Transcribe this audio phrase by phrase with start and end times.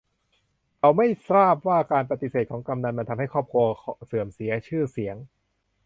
[0.79, 3.65] เขาไม่ทราบว่าการปฏิเสธของกำนัลมันทำให้ครอบครัว
[4.05, 5.15] เสื่อมเสียชื่อเสียง